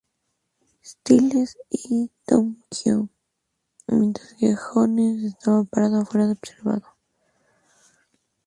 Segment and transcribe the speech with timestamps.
[0.83, 3.07] Styles y Tomko,
[3.85, 6.87] mientras que Jones estaba parado afuera observando.